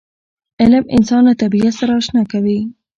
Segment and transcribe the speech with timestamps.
[0.61, 2.59] علم انسان له طبیعت سره اشنا کوي.